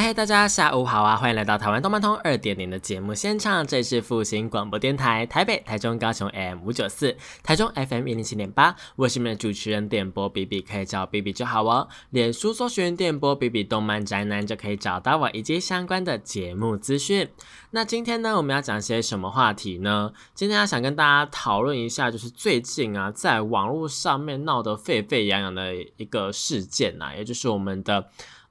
[0.00, 1.16] 嗨，大家下午好啊！
[1.16, 8.76] 欢迎来到台湾动漫通二点零的节目现场，这里是复兴广播电台台北、台中、高雄 M 五九四，台中 FM 一零七点八。
[8.94, 11.88] 我是你们的主持人电波 B B，可以叫 B B 就好哦。
[12.10, 17.28] 脸书搜寻电波 B B 动漫宅男就可以找到我以及相关的节目资讯。
[17.72, 20.12] 那今天呢，我们要讲些什么话题呢？
[20.32, 28.08] 今天要想跟大家讨论一下，就是最近啊，在网络上面闹得沸沸扬扬的一个事件呐，也就是我们的。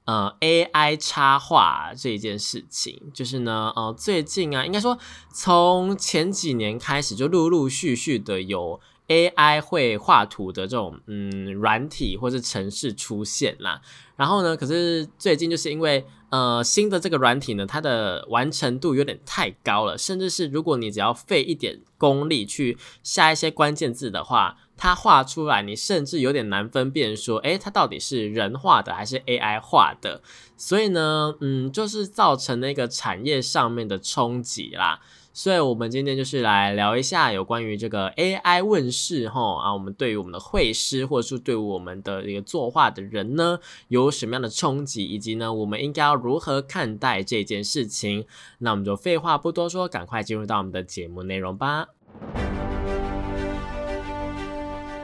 [0.08, 4.98] 呃，AI 插画这一件事情，就是呢，呃，最近啊，应该说
[5.30, 13.82] 从前几年开始，就陆陆续续的有 AI 会画图的这种嗯软体或是程式出现啦。
[14.16, 24.56] 然后呢，可是最近就是因为呃新的这个软体呢，它的完成度有点太高了，甚至是如果你只要费一点功力去下一些关键字的话。
[24.80, 30.22] 它画出来，你甚至有点难分辨，说，诶，它到底是人画的还是 AI 画的？
[30.56, 35.00] 所以呢，嗯，就是造成那个产业上面的冲击啦。
[35.38, 48.26] 所以我们今天就是来聊一下有关于这个 AI 问世哈啊，我们对于我们的绘师，或者是对我们的一个作画的人呢，有什么样的冲击，以及呢，我们应该要如何看待这件事情？
[48.58, 51.86] 那我们就废话不多说，赶快进入到我们的节目内容吧。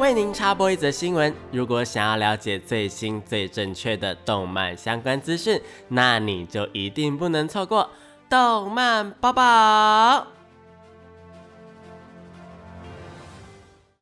[0.00, 7.88] 为您插播一则新闻：如果想要了解最新最正确的动漫相关资讯，那你就一定不能错过
[8.34, 10.26] 动漫报报。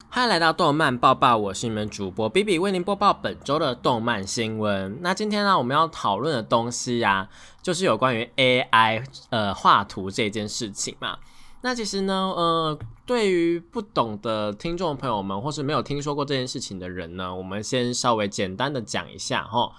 [0.09, 4.97] 欢迎来到动漫报报，我是你们主播 B B，为您播报本周的动漫新闻。
[5.03, 7.29] 那今天呢，我们要讨论的东西呀，
[7.61, 11.19] 就是有关于 AI 呃画图这件事情嘛。
[11.61, 19.73] 那其实呢，呃，对于不懂的听众朋友们，或是没有听说过这件事情的人呢，我们先稍微简单的讲一下哈，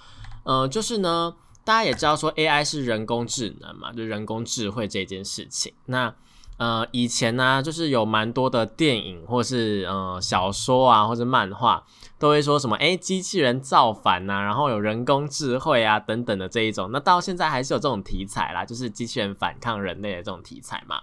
[0.44, 1.34] 呃，就是呢，
[1.64, 5.74] 大家也知道说 AI 是人工智能嘛，就人工智慧这件事情。
[5.86, 6.14] 那
[6.58, 11.84] 呃，以前呢，就是有蛮多的电影或是呃小说啊，或是漫画，
[12.20, 16.92] 都会说什么哎，机器人造反呐，然后有人工智慧啊等等的这一种。
[16.92, 21.02] 那到现在还是有这种题材啦，就是机器人反抗人类的这种题材嘛。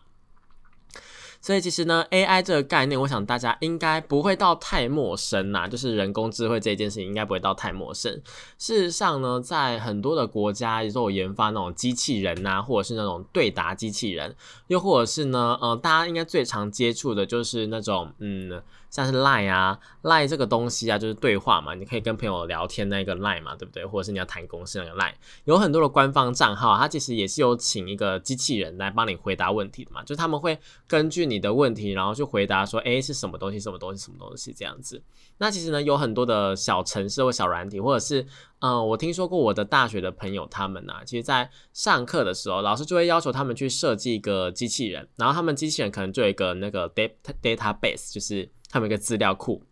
[1.41, 5.67] 所以其实呢，AI 这个概念，我想大家应该不会到太陌生呐。
[5.67, 8.13] 就是人工智慧这件事情，应该不会到太陌生。
[8.59, 14.37] 事实上呢，在很多的国家也都有研发那种机器人呐，或者是那种对答机器人，
[14.67, 18.63] 又或者是呢，呃，大家应该最常接触的就是那种，嗯。
[18.91, 23.87] 像是 lie 啊 lie 这个东西啊，就是对话嘛，你可以跟朋友聊天那个 lie 嘛，对不对？
[23.87, 25.13] 或者是你要谈公司那个 lie
[25.45, 30.59] 有很多的官方账号，它其实也是有请一个机器人来帮你回答问题的嘛，就是他们会
[30.89, 35.03] 根据你的问题，然后去回答说，哎，是什么东西，什么东西，什么东西这样子。
[35.39, 38.27] 那其实呢，有很多的小城市或小软体，或者是，
[38.59, 48.51] 嗯，我听说过我的大学的朋友他们呐，其实在上课的时候，老师就会要求他们去设计一个机器人，然后他们机器人可能就有一个那个 data database，就是。
[48.71, 49.65] 他们一个资料库，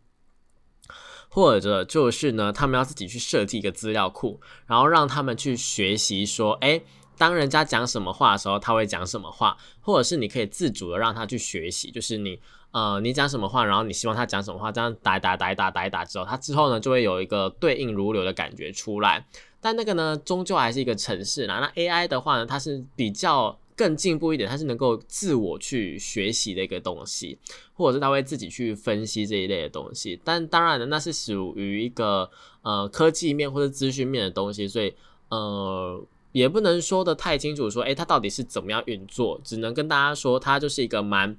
[1.29, 6.83] 或者就是呢，他们要自己去设计一个资料库，然后让他们去学习说，哎，
[7.17, 12.41] 当人家讲什么话的时候，他会讲什么话，或者是你可以自主的让他去学习，就是你
[12.73, 19.25] 呃，你讲什么话，然后你希望他讲什么话，这样打一打打一打打一打之后，他之后呢就会有一个对应如流的感觉出来。
[19.61, 21.61] 但那个呢，终究还是一个程式啦。
[21.61, 23.59] 那 AI 的话呢，它是比较。
[23.79, 27.39] 更进步一点，它是能够自我去学习的一个东西，
[27.73, 30.21] 或者是它会自己去分析这一类的东西。
[30.25, 32.29] 但当然呢，那是属于一个
[32.63, 34.93] 呃科技面或者资讯面的东西，所以
[35.29, 41.37] 呃也不能说的太清楚，说诶它到底是怎么样运作，只能跟大家说它就是一个蛮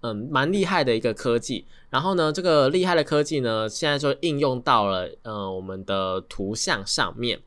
[0.00, 1.66] 嗯蛮厉害的一个科技。
[1.90, 7.40] 然后呢，这个厉害的科技呢，现在就应用到了呃我们的图像上面。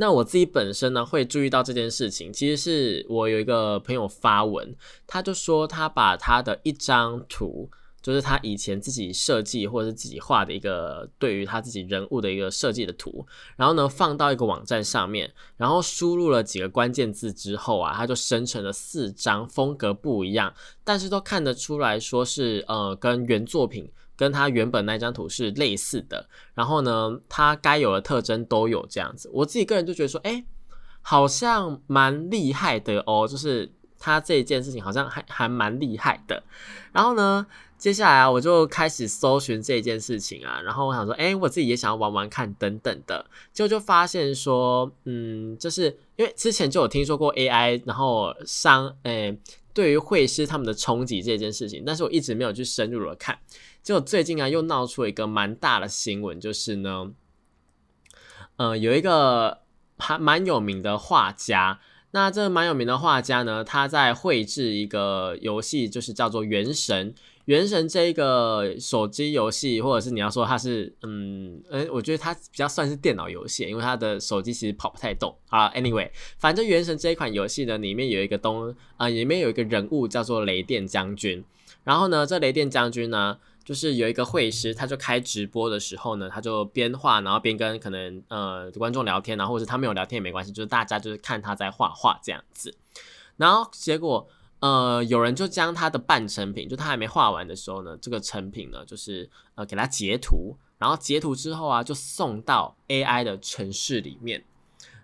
[0.00, 2.32] 那我自己本身呢，会注意到这件事情。
[2.32, 4.74] 其实是我有一个朋友发文，
[5.06, 7.68] 他就说他把他的一张图，
[8.00, 13.26] 就是他以前自己设计或者是自己画的一个对于他自己人物的一个设计的图，
[13.56, 23.92] 然后呢放到一个网站上面，然后输入了几个关键字之后啊，他就生成了四张风格不一样，但是都看得出来说是呃跟原作品。
[24.20, 29.30] 跟他原本那张图是类似的，然后呢，他该有的特征都有这样子。
[29.32, 30.44] 我自己个人就觉得说，哎，
[31.00, 36.42] 好像蛮厉害的哦，就是他这一件事情好像还还蛮厉害的。
[36.92, 37.46] 然后呢，
[37.80, 43.24] 接下来啊，我就开始搜寻这件事情啊，然后我想说，哎，我自己也想要玩玩看等等的，
[43.54, 45.86] 结果就发现说，嗯，就是
[46.16, 49.34] 因为之前就有听说过 AI，然后伤，哎，
[49.72, 53.38] 对于会师他们的冲击这件事情，但是我一直没有去深入的看。
[53.82, 57.10] 结果最近啊，又闹出了一个蛮大的新闻，就是呢，
[58.56, 59.60] 呃，有一个
[59.96, 61.80] 还蛮有名的画家。
[62.12, 67.14] 那这蛮有名的画家呢，他在绘制一个游戏，就是叫做《原神》。
[67.46, 75.34] 《原神》这一个手机游戏，或者是你要说它是，嗯，嗯，我觉得它比较算是电脑游戏，因为它的手机其实跑不太动。
[75.48, 81.44] 好，Anyway，反正《原神》这一款游戏呢，里面有一个东啊，里面有一个人物叫做雷电将军。
[81.84, 83.38] 然后呢，这雷电将军呢。
[83.62, 92.74] 就是有一个会师，他就开直播的时候呢，他就边画，然后边跟可能呃观众聊天，然后或者他没有聊天也没关系，就是大家就是看他在画画这样子。
[93.36, 94.26] 然后结果
[94.60, 104.44] 呃有人就将他的半成品，就他还没画完的时候呢，这个成品呢就是呃给他截图，然后截图之后啊就送到 AI 的城市里面，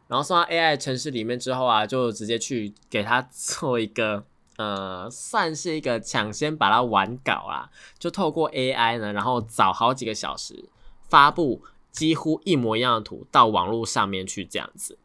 [0.08, 4.24] 然后送到 AI 城市里面之后啊，就直接去给他 做一个。
[4.58, 7.68] 呃，算是一个抢先把它完稿啦，
[7.98, 10.70] 就透过 AI 呢，然后早好几个小时
[11.10, 11.60] 发布
[11.92, 14.96] 几乎一模一样的图到网络上面去这样子。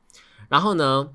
[0.47, 1.09] 然后呢，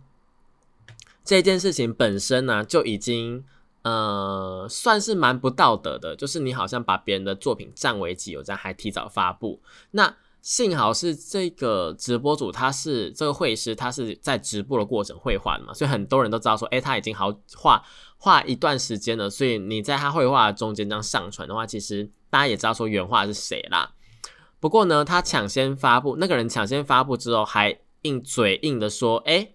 [1.26, 3.44] 这件事情本身呢就已经
[3.82, 9.60] 呃算是蛮不道德的，就是你好像把别人的作品占为己有，这样还提早发布。
[9.90, 17.82] 那幸好是这个直播主，他是这个绘师，他是在直播的过程绘画的嘛，所以很多人都知道说，哎，他已经好画。
[18.18, 23.92] 画一段时间了，所以你在他绘画中间这样上传的话，其实大家也知道说原画是谁啦。
[24.58, 29.50] 不过呢，他抢先发布，那个人抢先发布之后，还硬嘴硬的说：“哎，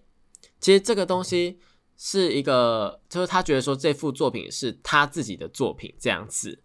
[0.62, 1.58] 其实这个东西
[1.98, 6.62] 是一个，就是他觉得说这幅作品是他自己的作品这样子。”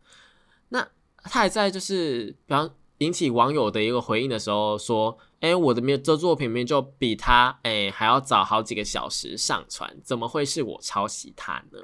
[0.70, 0.88] 那
[1.24, 5.18] 他还在就是，比方引起网友的一个回应的时候说。
[5.40, 11.80] 哎，我的面这作品面就比他哎还要早好几个小时上传，怎么会是我抄袭他呢？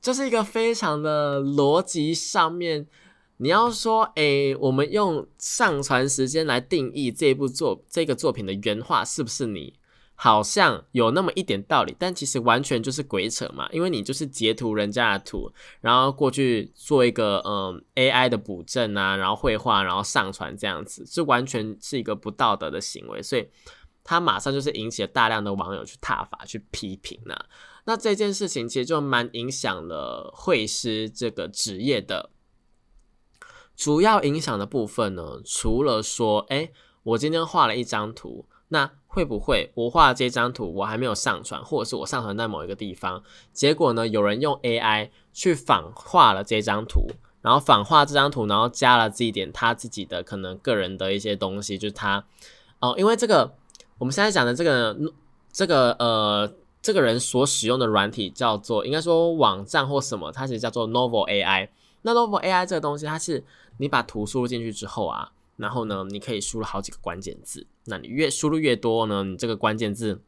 [0.00, 2.86] 这是一个非常的逻辑上面，
[3.38, 9.74] 你要说哎，我们用上传时间来定义这部作这个作品的原画是不是你？
[10.20, 13.68] 好像有那么一点道理，但其实完全就是鬼扯嘛！
[13.70, 15.48] 因为你就是截图人家的图，
[15.80, 23.48] 然后过去做一个嗯 AI 的补正啊，然后绘画，然后上传这样子，这完全是一个不道德的行为，所以
[24.02, 27.36] 他马上就是引起了大量的网友去挞伐、去批评呢。
[27.84, 32.30] 那这件事情其实就蛮影响了绘师这个职业的，
[33.76, 36.72] 主要影响的部分呢，除了说，哎，
[37.04, 38.46] 我今天画了一张图。
[38.68, 43.22] 那会不会我画这张图，我还没有上传，或者是我上传在某一个地方，
[43.52, 47.06] 结果呢，有人用 AI 去仿画了这张图，
[47.40, 52.22] 然后仿画这张图，然后加了这一点他自己的可能个人的一些东西，就是他
[52.80, 53.54] 哦，因为这个
[53.96, 54.96] 我们现在讲的这个
[55.50, 61.70] 这个呃这个人所使用的软体叫做应该说网站或什么，它其实叫做 Novel AI。
[62.02, 63.42] 那 Novel AI 这个东西，它是
[63.78, 65.32] 你把图输入进去之后啊。
[65.58, 67.66] 然后呢，你可以输入好几个关键字。
[67.84, 70.22] 那你越输入越多呢，你这个关键字，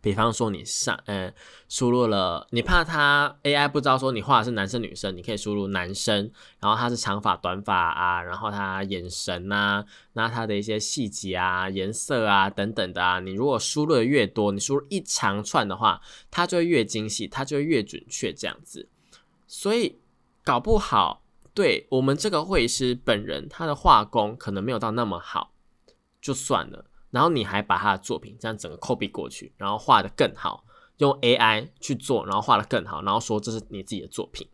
[0.00, 1.32] 比方说你上，呃，
[1.68, 6.30] 输入了，你怕他 AI 不知道说你画的是男生女生，你可以输入男生，
[6.60, 18.88] 然后他是长发短发啊，然后他眼神啊，那他的一些细节啊、颜色啊等等的啊，你如果输入的越多，你输入一长串的话，它就会越精细，它就会越准确这样子。
[19.48, 19.98] 所以
[20.44, 21.22] 搞不好。
[21.56, 25.54] 对我们这个绘师本人，他的画工可能没有到那么好，
[26.20, 26.84] 就算了。
[27.10, 30.66] 然后你还把他的作品这样整个 copy 过去，然后画的更好，
[30.98, 34.46] 用 AI 去做，然后画的更好，然后说这是你自己的作品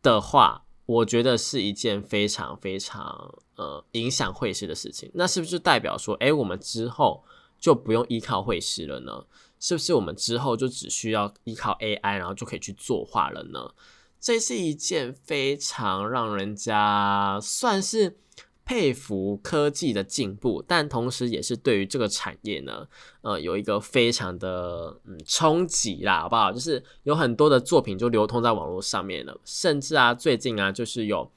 [0.00, 5.10] 的话，我觉得是一件非常非常呃影响绘师的事情。
[5.12, 7.22] 那是不是代表说，哎，我们之后
[7.60, 9.26] 就不用依靠绘师了呢？
[9.60, 13.74] 是不是我们之后就只需要依靠 AI，然后就可以去作画了呢？
[14.20, 18.16] 这是一件非常让人家算是
[18.64, 22.86] 佩服科技的进步，但同时也是对于这个产业呢，
[23.22, 26.52] 呃，有一个非常的嗯冲击啦，好不好？
[26.52, 31.30] 就是有很多的作品就流通在网络上面了，甚至啊，最近啊，就是有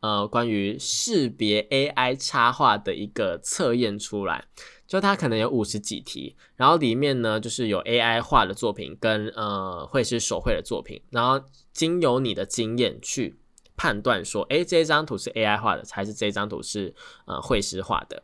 [0.00, 4.46] 呃关于识别 AI 插画的一个测验出来。
[4.86, 11.42] 就它可能有五十几题，然后里面呢就是有 AI 画的作品跟呃绘师手绘的作品，然后
[11.74, 13.36] 经由你的经验去
[13.76, 16.94] 判断说，哎，这张图是 AI 画的还是这张图是
[17.26, 18.22] 呃绘师画的？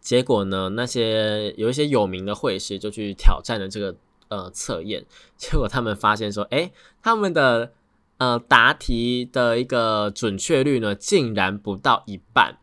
[0.00, 3.96] 结果呢，那些有一些有名的绘师就去挑战了这个
[4.28, 7.72] 呃测验，结果他们发现说，哎，他们的
[8.16, 12.58] 呃答题的一个准确率呢，竟然不到一半。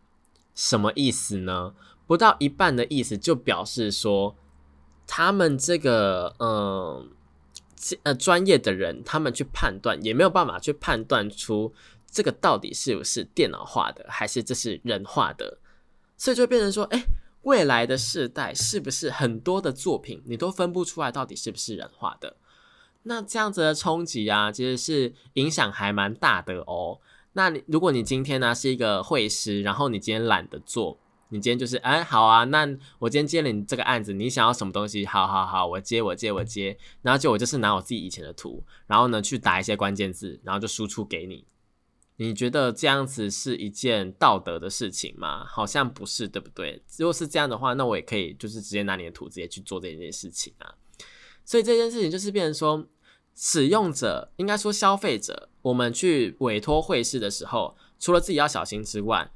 [0.54, 1.75] 什么意思呢？
[2.08, 4.36] 不到一半的意思就表示说，
[5.06, 7.12] 他们这个嗯
[8.04, 11.74] 呃专业的人，他们去判断也没有办法去判断出
[12.10, 15.58] 这个到底是不是电脑画的，还是这是人画的，
[16.18, 17.04] 所以就变成说，哎。
[17.44, 22.36] 未来的世代是不是很多的作品你都分不出来到底是不是人画的？
[23.04, 27.00] 那这样子的冲击啊，其实是影响还蛮大的哦。
[27.34, 32.68] 那你如果你今天呢是一个会师，然后你今天懒得做，你今天就是哎好啊，那
[33.00, 35.06] 我今天接了你这个案子，你想要什么东西？
[35.06, 41.46] 好好好，我接我接我接，然后就我就是拿我自己以前的图，然后呢去打一些关键字，然后就输出给你。
[42.20, 45.46] 你觉得这样子是一件道德的事情吗？
[45.46, 46.82] 好像不是，对不对？
[46.98, 50.74] 如果是这样的话，那我也可以就是直接拿你的图直接去做这件事情啊。
[51.46, 52.88] 所以这件事情就是变成说，
[53.36, 59.32] 使用者应该说消费者，我们去委托会师的时候，除了自己要小心之外，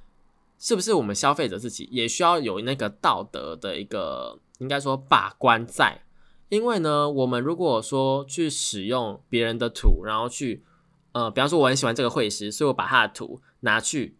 [0.62, 6.04] 是不是我们消费者自己也需要有那个道德的一个应该说把关在？
[6.50, 10.64] 因为呢，我们如果说去使用别人的图，然后去
[11.14, 14.18] 呃，比方说我很喜欢这个绘师，所以我把他的图拿去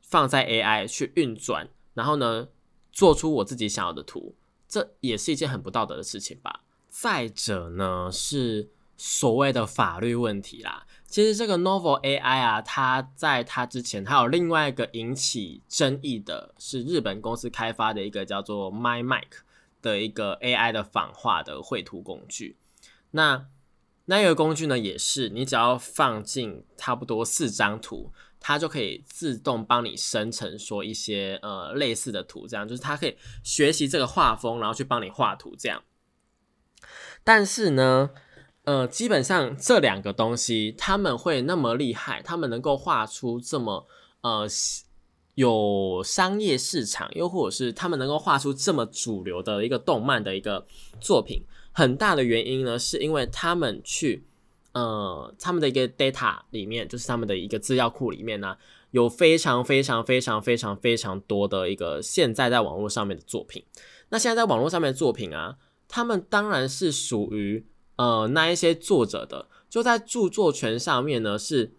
[0.00, 2.48] 放在 AI 去运转，然后呢，
[2.90, 4.34] 做出我自己想要的图，
[4.66, 6.62] 这也是一件很不道德的事情吧。
[6.88, 10.86] 再者呢，是所谓的法律问题啦。
[11.12, 19.28] 其实这个 Novel AI 啊，它在它之前还有另外一个引起争议的，是日本公司开发的一个叫做 MyMic
[19.82, 22.56] 的一个 AI 的仿画的绘图工具。
[23.10, 23.44] 那
[24.06, 33.14] 那个工具呢，也是你只要放进差不多四张图，它就可以自动帮你生成说一些呃类似的图，这样就是它可以
[33.44, 35.82] 学习这个画风，然后去帮你画图这样。
[37.22, 38.10] 但是呢，
[38.64, 43.86] 呃，基本上这两个东西，他们会那么厉害，他们能够画出这么
[44.20, 44.46] 呃
[45.34, 50.64] 有商业市场，又或者是他们能够画出这么主流的一个动漫的一个
[51.00, 51.42] 作品。
[51.72, 54.22] 很大的原因呢，是因为他们去，
[54.72, 58.56] 呃，他们的一个 data 里面，就是他们的一个资料库里面呢，
[58.90, 63.64] 有非常非常非常非常非常多的一个现在在网络上面的作品。
[64.10, 65.56] 那现在在网络上面的作品啊，
[65.88, 67.64] 他们当然是属于
[68.02, 71.72] 呃那一些作者的，就在著作权上面呢，是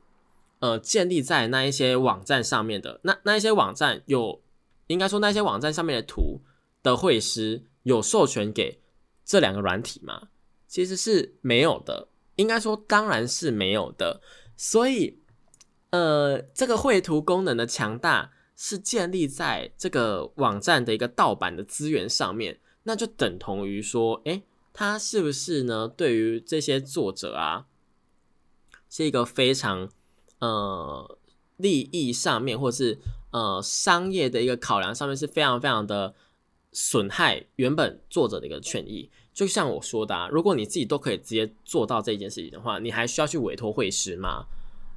[0.59, 2.99] 呃建立在那一些网站上面的。
[3.03, 4.41] 那那一些网站有，
[4.87, 6.39] 应该说那些网站上面的图
[6.81, 8.79] 的绘师有授权给。
[9.25, 10.27] 这两个软体吗，
[10.67, 14.19] 其实是没有的，应该说当然是没有的。
[14.57, 15.17] 所以，
[15.91, 25.87] 呃，这个绘图功能的强大是建立在这个网站的一个盗版的资源上面，那就等同于说，诶，他是不是呢？
[25.87, 27.67] 对于这些作者啊，
[28.89, 29.89] 是一个非常
[30.39, 31.17] 呃
[31.57, 32.99] 利益上面，或是
[33.31, 36.15] 呃商业的一个考量上面是非常非常的。
[36.75, 44.47] 损害原本作者的一个权益，就像我说的，啊，如果你自己都可以直接做到这件事情的话，你还需要去委托会师吗？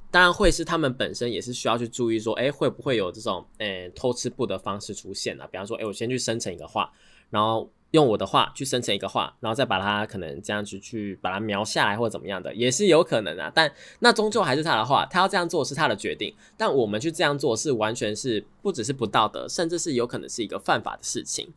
[0.09, 5.45] 当然，会师他们本身也是需要去注意说，哎，会不会有这种诶偷吃布的方式出现啊？
[5.51, 6.91] 比方说，哎，我先去生成一个画，
[7.29, 7.71] 然后。
[7.91, 13.51] 用我的画去生成一个画，然后再把它可能这样子去把它描下来或者怎么样的，也是有可能啊。
[13.53, 16.33] 但那终究还是他的画，他要这样做是他的决定。
[16.57, 21.51] 但我们去这样做是完全是不只是不道德，甚至是有可能是一个犯法的事情。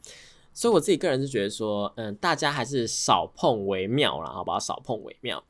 [0.52, 4.58] 所以我自己个人是觉得说，嗯，大家还是少碰为妙了，好不好？
[4.58, 5.42] 少碰为妙。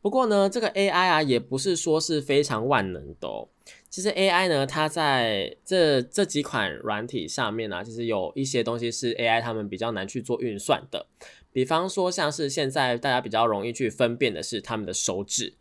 [0.00, 3.48] 不过呢，这个 AI 啊，也不是说是非常万能的哦。
[3.90, 11.06] 其实 AI 呢，它在这这几款软体上面呢，其实有一些东西是 AI 他们比较难去做运算的。
[11.52, 15.54] 比方说，像是现在大家比较容易去分辨的是他们的手指。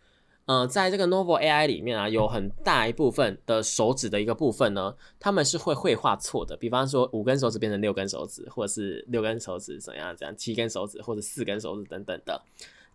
[0.46, 6.56] 呃，在这个 Novel AI 里面啊，有很大一部分的手指的一个部分呢，他们是会绘画错的。
[6.56, 12.42] 比方说，五根手指变成六根手指，或者是六根手指怎样怎样，七根手指或者四根手指等等的。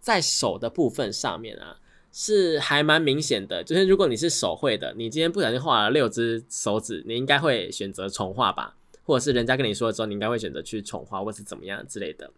[0.01, 1.79] 在手的部分上面啊，
[2.13, 3.65] 是还蛮明显的。
[3.65, 8.77] 就是如果你是手绘的，你今天不小心画了六只手指，你应该会选择重画吧？
[9.03, 12.31] 或者是人家跟你说的时候，你应该会选择去重画，或是怎么样之类的。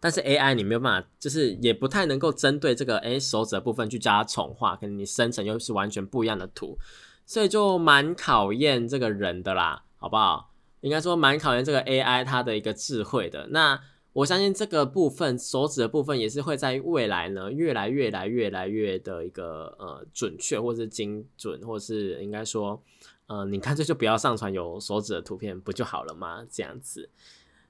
[0.00, 6.78] 但是 AI 你没有办法，就是也不太能够针对这个诶手指的部分去加重画，可能你生成又是完全不一样的图，
[7.26, 10.54] 所以就蛮考验这个人的啦，好不好？
[10.82, 13.48] 应该说蛮考验这个 AI 它的一个智慧的。
[13.48, 13.80] 那
[14.18, 22.82] 我相信这个部分手指的部分也是会在未来呢，越来越来越来越的一个呃准确，或是精准，或是应该说，
[23.28, 26.44] 呃，你干脆就不要上传有手指的图片不就好了吗？
[26.50, 27.08] 这样子，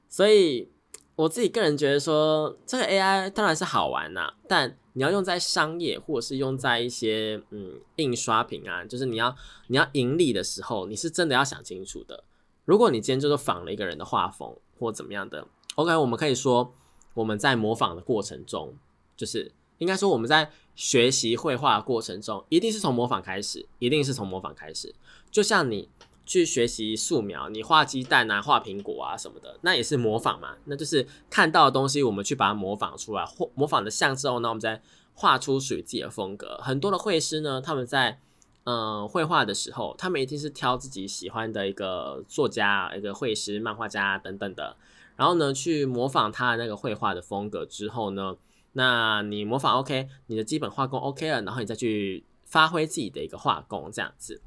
[0.08, 0.70] 所以
[1.16, 9.36] 我自己个人觉得说，这个 AI 当然是好玩呐，但你要用在商业，或者是用在一些嗯印刷品啊，就是你要
[9.66, 12.24] 你要盈利的时候，你是真的要想清楚的。
[12.64, 15.46] 如果你今天就是仿了一个人的画风或怎么样的
[15.78, 16.74] ，OK，我们可以说
[17.14, 18.74] 我们在模仿的过程中，
[19.16, 24.94] 就是应该说我们在学习绘画的过程中，一定是从模仿开始，一定是从模仿开始，
[25.30, 25.88] 就像你。
[26.28, 30.54] 去学习素描，你画鸡蛋啊，画苹果啊什么的，那也是模仿嘛。
[30.66, 34.82] 那就是看到的东西，我们去把它模仿出来，或模仿的像之后，那我们再
[35.14, 36.58] 画出属于自己的风格。
[36.62, 38.20] 很多的绘师呢，他们在
[38.64, 44.76] 嗯绘画的时候，他们一定是挑自己喜欢的一个作家、一个绘师、漫画家等等的，
[45.18, 48.36] 然后呢去模仿他的那个绘画的风格之后呢，
[48.74, 54.40] 那你模仿 OK，你的基本画工 OK 了，然后你再去发挥自己的一个画工，这样子。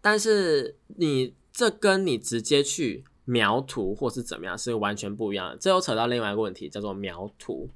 [0.00, 5.56] 但是你这跟你直接去描图或是怎么样是完全不一样的。
[5.56, 7.70] 这又扯到另外一个问题，叫做描图。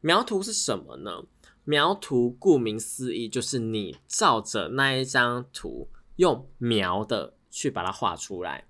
[0.00, 1.22] 描图是什么呢？
[1.64, 8.66] 描图顾名思义就是你照着那一张图用描的去把它画出来。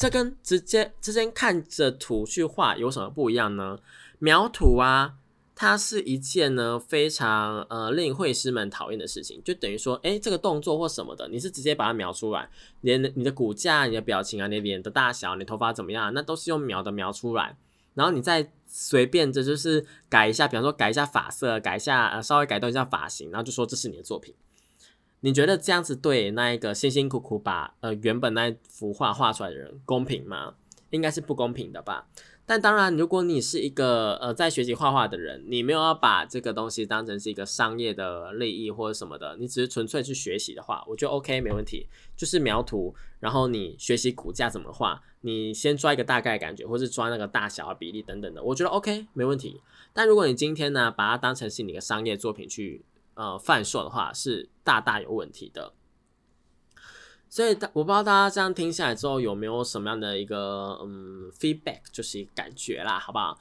[0.00, 3.78] 这跟直接之间看着图去画有什么不一样呢？
[4.18, 5.16] 描图啊。
[5.54, 12.48] 它是一件呢非常呃令绘师们讨厌的事情，就等于说，哎，这个动作或什么的，你是直接把它描出来，
[12.80, 17.58] 连你的骨架、你的表情啊、你脸的大小、你头发怎么样，那都是用描的描出来，
[17.92, 24.34] 然后你再随便这就是改一下，比方说改一下发色，改一下呃稍微改动一下发型，然后就说这是你的作品。
[25.20, 30.54] 你觉得这样子对那一个辛辛苦苦把呃原本那幅画画出来的人公平吗？
[30.90, 32.08] 应该是不公平的吧。
[32.46, 41.86] 但当然，如果你是一个呃在学习画画的人，你没有要把这个东西当成是一个商业的利益或者什么的，你只是纯粹去学习的话，我觉得 OK 没问题。
[42.16, 49.60] 就是描图，然后你学习骨架怎么画，你先抓一个大概感觉，或是抓那个大小啊比例等等的，我觉得 OK 没问题。
[49.92, 52.82] 但如果你今天呢把它当成是你的商业作品去
[53.14, 55.72] 呃贩售的话，是大大有问题的。
[57.32, 63.38] 所以，我不知道大家这样听下来之后有没有什么样的一个嗯 feedback，就是感觉啦，好不好？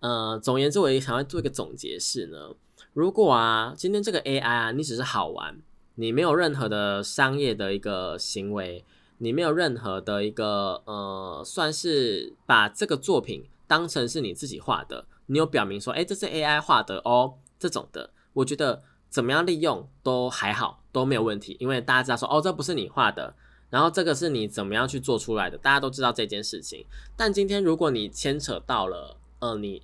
[0.00, 2.54] 呃，总言之，我也想要做一个总结是呢，
[2.92, 5.58] 如果啊，今天这个 AI 啊，你只是好玩，
[5.94, 8.84] 你没有任何的商业的一个行为，
[9.16, 18.82] 你没有任何的一个呃，算是把这个作品当成是你自己画的，你有表明说，哎，这是 AI 画的哦，这种的，我觉得。
[19.10, 23.34] 怎么样利用都还好，都没有问题，因为大家知道说哦，这不是你画的，
[23.68, 26.86] 然后这个是你怎么样去做出来的，大家都知道这件事情。
[27.16, 29.82] 但今天如果你牵扯到了，呃，你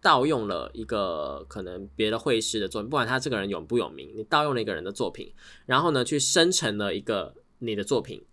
[0.00, 5.32] 盗用了一个可能别的绘师的作品，不管他这个人有不有名，你盗用了一个人的作品，
[5.66, 8.24] 然后呢去生成了一个你的作品，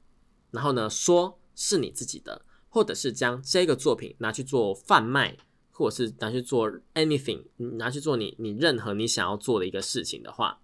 [0.52, 5.38] 然后呢说是你自己的，或者是将这个作品拿去做贩卖。
[5.72, 10.60] 或者是拿去做 anything，拿去做你你任何你想要做的一个事情的话，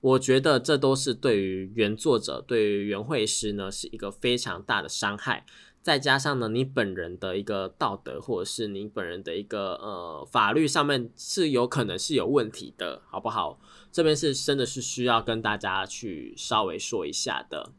[0.00, 5.44] 我觉得这都是对于原作者、对于原绘师呢是一个非常大的伤害。
[5.82, 13.58] 再加上呢，你本人的一个道德，或者是你本人的一个呃法律上面是有可能是有问题的，好不好？
[13.90, 17.72] 这边是真的是需要跟大家去稍微说一下的。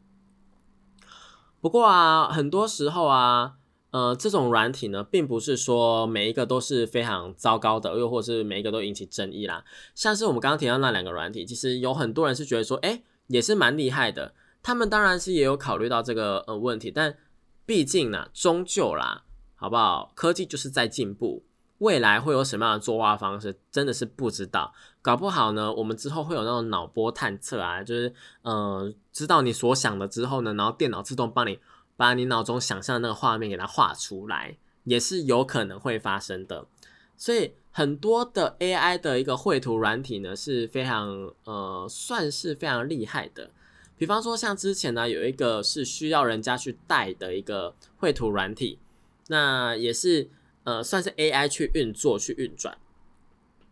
[1.60, 3.54] 不过啊，很多时候啊。
[3.92, 9.62] 呃，这种软体呢，并不是说每一个都是非常糟糕的，又或是每一个都引起争议啦。
[9.94, 14.32] 像是我们刚刚提到那两个软体，其实有很多人是觉得说，哎，也是蛮厉害的。
[14.62, 17.14] 他们当然是也有考虑到这个呃问题，但
[17.66, 19.24] 毕竟呢，终究啦，
[19.56, 20.10] 好不好？
[20.14, 21.44] 科技就是在进步，
[21.76, 24.72] 未来会有什么样的作画方式，真的是不知道。
[25.02, 31.58] 搞不好呢，我们之后会有那种脑波探测啊，就是呃，知道你所想的之后呢，然后电脑自动帮你。
[31.96, 36.66] 把你脑中想象的那个画面给它画出来，也是有可能会发生的。
[37.16, 43.50] 所以很多的 AI 的一个绘图软体呢，是非常呃，算是非常厉害的。
[43.96, 48.80] 比方说，像之前呢，有一个是需要人家去带的一个绘图软体，
[49.28, 50.28] 那也是
[50.64, 52.76] 呃，算是 AI 去运作、去运转。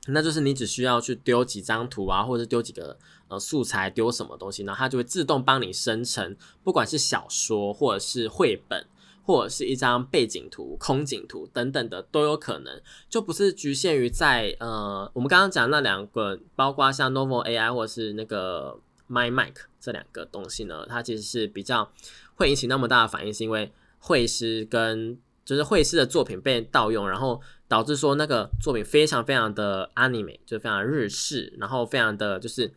[0.07, 2.97] 那就是你只需要去丢几张图啊，或者丢几个
[3.31, 8.85] 呃素材，丢什么东西，然后它就会自动帮你生成，不管是小说或者是绘本，
[9.25, 21.91] 或者是一张背景图、空景图等等的都有可能，就不是局限于在呃我们刚刚讲那两个，包括像 Novel AI 或者是那个 My Mic 这两个东西呢，它其实是比较
[22.35, 27.41] 会引起那么大的反应，是因为绘师跟就是绘师的作品被盗用，然后。
[27.71, 32.69] 导致说那个作品非常非常的 anime，就非常日式，然后非常的就是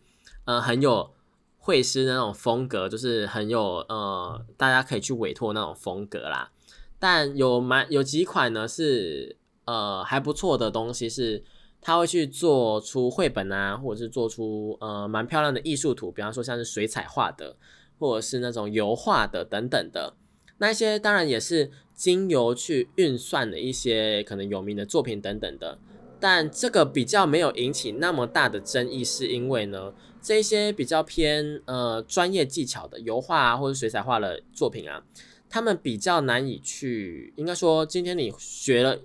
[0.45, 1.12] 呃很有
[1.58, 6.51] 绘师那种风格，就是很有呃大家可以去委托那种风格啦。
[6.99, 11.43] 但有蛮有几款呢是呃还不错的东西，是
[11.82, 17.58] 它会去做出绘本啊，或者是做出呃蛮漂亮的艺术图，比方说像是水彩画的，
[17.99, 20.15] 或者是那种油画的等等的。
[20.60, 25.77] 那一些当然也是经由去运算的一些可能有名的作品等等的。
[26.21, 35.03] 但这个比较没有引起那么大的争议，是因为呢，这些比较偏呃专业技巧的油画啊或者水彩画的作品啊，
[35.49, 38.97] 他们比较难以去，应该说今天你学了，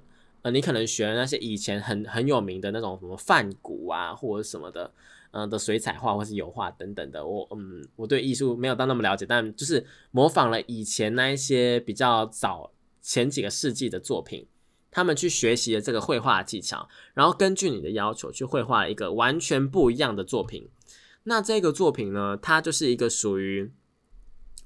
[0.42, 4.92] 呃，你可能学了那些以前很很有名的那种什么梵谷啊或者什么的，
[5.32, 12.70] 嗯的水彩画或是油画等等的，我嗯我对艺术没有到那么了解，但就是模仿了以前那一些比较早
[13.02, 14.46] 前几个世纪的作品。
[14.90, 20.66] 他们去学习了这个绘画技巧，然后根据你的要求去绘画一个完全不一样的作品。
[21.24, 23.70] 那这个作品呢，它就是一个属于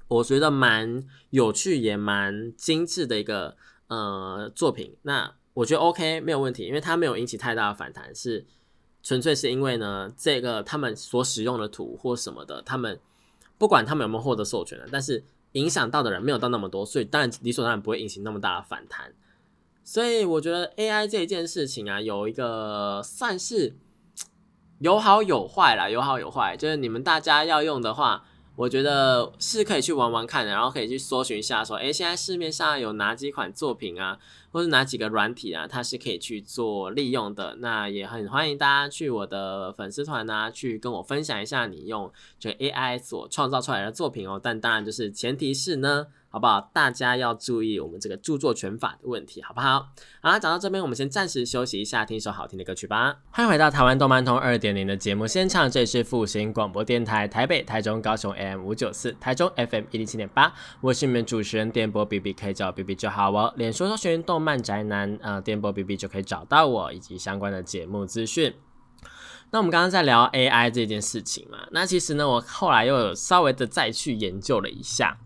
[0.07, 4.95] 我觉得蛮有趣也蛮精致的一个呃作品。
[5.01, 8.45] 那我觉得 OK 没有问题，因为它没有引起太大的反弹，是
[9.01, 12.99] 纯粹是因为呢，这个他们所使用的图或什么的，他们
[13.57, 19.13] 不管他们有没有获得授权的，但是影响到的人没有到那么多，所以当然理所当然不会引起那么大的反弹。
[19.83, 23.75] 所以我觉得 AI 这件事情啊，有一个算是
[24.79, 26.55] 有好有坏啦，有好有坏。
[26.57, 28.23] 就是你们大家要用的话，
[28.55, 34.19] 我觉得是可以去玩玩看的，然后可以去搜寻一下，说，诶，现在市面上有哪几款作品啊，
[34.53, 37.57] 或是哪几个软体啊，它是可以去做利用的。
[37.59, 44.39] 那也很欢迎大家去我的粉丝团啊，去跟我分享一下你用这个 AI 所创造出来的作品哦。
[44.41, 46.07] 但当然就是前提是呢。
[46.33, 46.71] 好不好？
[46.73, 49.87] 大家要注意我们这个著作权法的问题，好不好？
[50.19, 53.17] 好啦，讲到这边，我们先暂时休息一下，听一首好听的歌曲吧。
[53.29, 60.51] 欢迎回到台湾动漫通二点零的节目现场，这里是复兴广播电台台北、台中、高雄 AM 五九四，台中 FM 一零七点八。
[60.81, 63.53] 我是你们主持人电波 B B，可以叫 B B 就好哦。
[63.57, 68.53] 脸书搜寻动漫宅男，呃，电波 B B 就可以找到我以及相关的节目资讯。
[69.51, 75.19] 那我们刚刚在聊 AI 这件事情嘛，那其实呢，我后来又有稍微的再去研究了一下。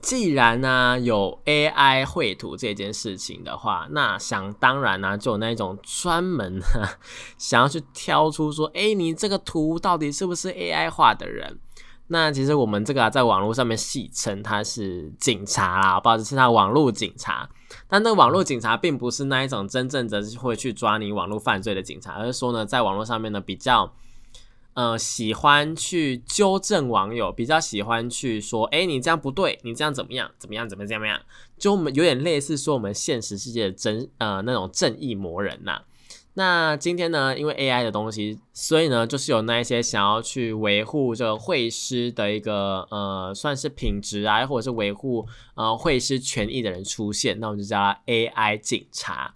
[0.00, 6.60] 既然呢有 AI 绘图这件事情的话，那想当然呢就有那种专门
[7.36, 11.58] 想要去挑出说，哎，你这个图到底是不是 AI 画的人？
[12.06, 17.50] 那其实我们这个在网络上面戏称他是警察啦，不好意思，是他网络警察。
[17.86, 23.92] 但那个网络警察并不是那一种真正的会去抓你网络犯罪的警察，而是说呢，在网络上面呢比较。
[24.74, 31.20] 呃，喜欢去纠正网友，比较喜欢去说，哎，你这样不对，你这样怎么样，怎么样，怎么怎么样，
[31.58, 35.82] 就我们有点类似说我们现实世界的真呃那种正义魔人呐。
[36.38, 49.34] 那今天呢，因为 AI 的东西，所以呢，就是有那一些想要去维护这个会师的一个呃算是品质啊，或者是维护呃会师权益的人出现，那我们就叫 AI 警察。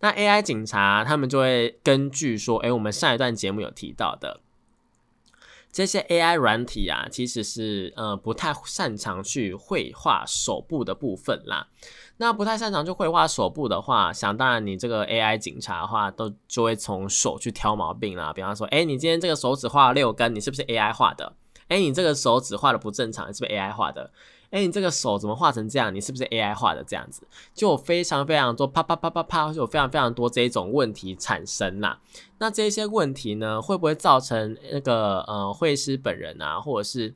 [0.00, 4.40] 那 AI 警察他们就会根据说，哎，我们上一段节目有提到的。
[5.72, 11.68] 这些 AI 软体啊，其实是呃不太擅长去绘画手部的部分啦。
[12.22, 18.32] 那不太擅长就绘画手部的话，想当然你这个 AI 警察的话，都就会从手去挑毛病啦。
[18.32, 21.32] 比方说，哎，你今天这个手指画了六根，你是不是 AI 画的？
[21.66, 24.12] 哎，你这个手指画的不正常，是不是 AI 画的？
[24.50, 25.92] 哎，你这个手怎么画成这样？
[25.92, 26.84] 你是不是 AI 画的？
[26.84, 31.98] 这样子就有非常非常多啪啪啪啪啪，就有非常非常多这一种问题产生啦。
[32.38, 37.12] 那这些问题呢，会不会造成那个呃会师本人啊，或者是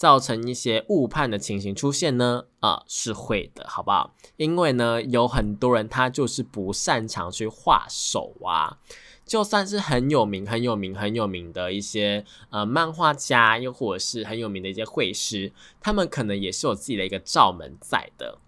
[0.00, 2.44] 造成一些误判的情形出现呢？
[2.60, 4.14] 啊，是会的，好不好？
[4.38, 8.78] 因为呢，有很多人他就是不擅长去画手啊。
[9.26, 18.38] 就算是很有名、很有名、很有名的一些呃漫画家，又或者是很有名的一些绘师，他们可能也是有自己的一个罩门在的。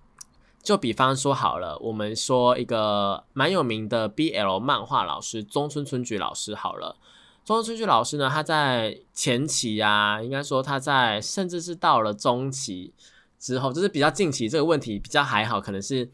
[0.63, 6.97] 就比方说好了，我们说一个蛮有名的 BL 漫画老师中村春菊老师好了，
[7.45, 12.93] 中村春菊老师呢，他在前期啊，应该说他在甚至是到了中期
[13.39, 16.11] 之后，就是比较近期这个问题比较还好，可能是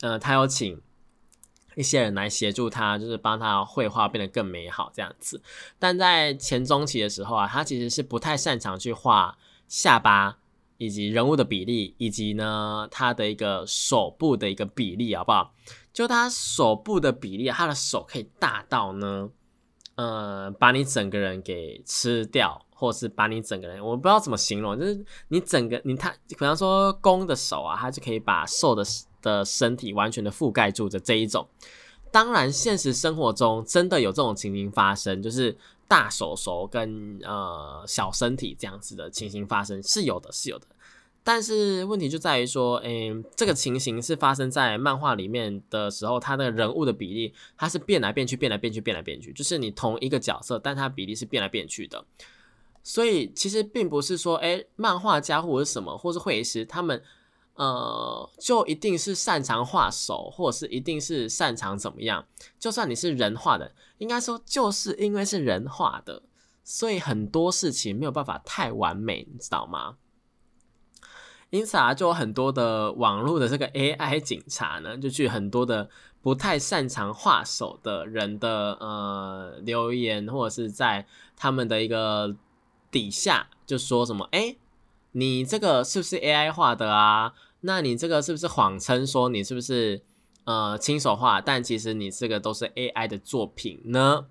[0.00, 0.80] 呃他有请。
[1.74, 5.40] 一些人来协助他，就是帮他绘画变得更美好这样子。
[5.78, 10.36] 但在前中期的时候啊，他其实是不太擅长去画下巴
[10.76, 15.54] 以及人物的比例，以及呢他的一个手部的一个比例，好不好？
[15.94, 19.30] 就他手部的比例，他的手可以大到呢，
[19.94, 28.84] 呃，把你整个人给吃掉，或是把你整个人，我不知道怎么形容，就是你整个你他，比方说公的手啊，他就可以把瘦的。
[29.22, 31.46] 的身体完全的覆盖住的这一种，
[32.10, 40.66] 当然现实生活中真的有这种情形发生，就是大手手跟呃小身体这样子的情形发生是有的，是有的。
[41.24, 52.04] 但是问题就在于说，诶，这个情形是发生在漫画里面的时候，它的人物的比例它是变来变去，变来变去，变来变去，就是你同一个角色，但它比例是变来变去的。
[52.82, 57.00] 所以其实并不是说，诶，漫画家或者什么，或是绘师，他们
[57.54, 62.26] 呃就一定是擅长画手，或者是一定是擅长怎么样。
[62.58, 66.20] 就算你是人画的，应该说就是因为是人画的，
[66.64, 69.98] 所以很多事情没有办法太完美，你知道吗？
[71.52, 75.90] 因此啊，就有很多的网络的这个 AI 警察呢，就去很多的
[76.22, 82.34] 不太擅长画手的人的呃留言，或者是在他们的一个
[82.90, 84.56] 底下就说什么：“哎，
[85.12, 87.34] 你这个是不是 AI 画的啊？
[87.60, 90.00] 那你这个是不是谎称说你是不是
[90.44, 91.42] 呃亲手画？
[91.42, 94.24] 但其实你这个都是 AI 的作品呢？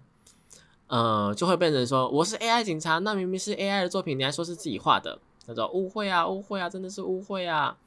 [0.88, 7.78] 呃，就会变成说我是 AI 警察，那明明是 AI 的作品，你还说是自己画的。”叫做误会啊，误会啊，真的是误会啊。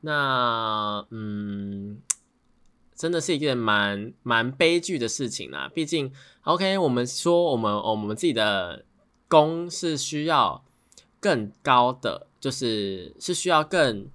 [0.00, 2.00] 那嗯，
[2.94, 5.70] 真的是一件蛮蛮悲剧的事情啦。
[5.74, 6.12] 毕竟
[6.44, 8.84] ，OK，我们说我们我们自己的
[9.28, 10.62] 功是需要
[11.18, 14.08] 更高的，就是是需要更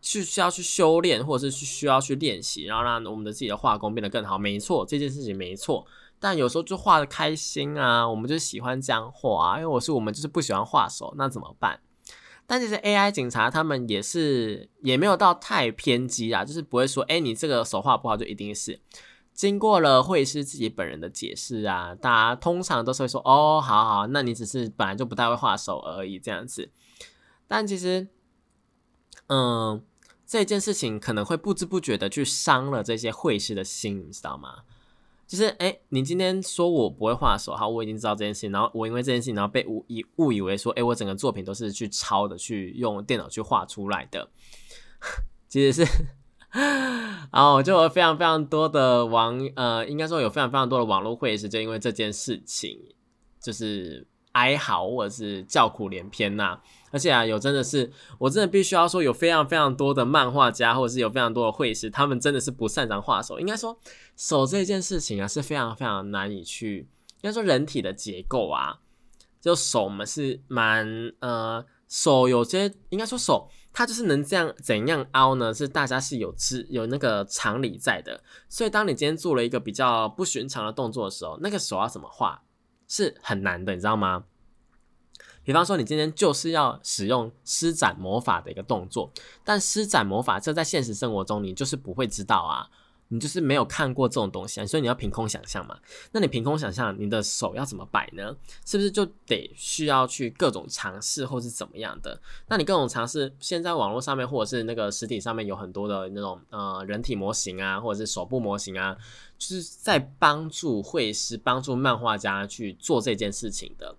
[0.00, 4.36] 是需要去修炼，或者是需要去练习，然后让我们的自己的画工变得更好。
[4.36, 5.86] 没错，这件事情没错。
[6.18, 11.78] 但有时候就画的开心啊，我们就喜欢这样画，啊因为我是我们就是不喜欢画手，那怎么办？
[12.50, 18.80] 但其实 AI 警察他们也是也没有到太偏激啊，就是不会说，哎，你这个手画不好就一定是。
[19.34, 26.70] 经过了会师自己本人的解释啊，大家通常都是会说，哦，好好，那你只是本来就不太会画手而已这样子。
[27.46, 28.08] 但其实，
[29.26, 29.84] 嗯，
[30.26, 34.62] 这件事情可能会不知不觉的去伤了这些会师的心，你知道吗？
[35.28, 44.26] 就是哎，你今天说我不会画手，好，我已经知道这件事情，然后我因为这件事情，然后被误以误以为说，哎，我整个作品都是去抄的，去用电脑去画出来的，
[45.46, 45.92] 其实是，
[47.30, 52.78] 然后我就有非常非常多的网，呃，应该说有非常非常多的网络会议是就因为这件事情，
[53.38, 56.58] 就是哀嚎或者是叫苦连篇呐。
[56.90, 63.38] 而且啊，有真的是，我真的必须要说，有非常非常多的漫画家，或者是有非常多的绘师，他们真的是不擅长画手。
[63.38, 63.78] 应该说，
[64.18, 66.88] 手这件事情啊，是非常非常难以去，
[67.22, 68.80] 应该说人体的结构啊，
[69.40, 75.54] 就手我们是蛮呃，手有些应该说手，它就是能这样怎样凹呢？
[75.54, 78.20] 是大家是有知有那个常理在的。
[78.48, 82.42] 所以，当你今天做了一个比较不寻常的动作的时候，那个手要怎么画
[82.88, 84.24] 是很难的，你知道吗？
[85.44, 89.12] 比方说，你今天就是要使用施展魔法的一个动作，
[89.44, 92.68] 但施展魔法这在现实生活中你就是不会知道啊，
[93.08, 95.78] 你就是没有看过这种东西啊，所以你要凭空想象嘛。
[96.12, 98.36] 那你凭空想象，你的手要怎么摆呢？
[98.66, 102.20] 是不是就得需要去各种尝试，或是怎么样的？
[102.48, 108.96] 那你各种尝试，现在网络上面或者是那个实体上面有很多的那种呃人体模型啊，或者是手部模型啊，
[109.38, 113.96] 就是在帮助绘师、帮助漫画家去做这件事情的。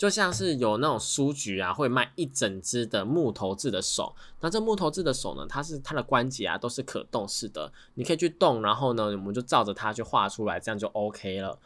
[0.00, 4.16] 就像是有那种书局啊，会卖一整只的木头制的手。
[4.40, 11.58] 那这木头制的手呢，它是它的关节啊都是可动式的，你可以去动，然后呢，我们就照着它去画出来，这样就 OK 了，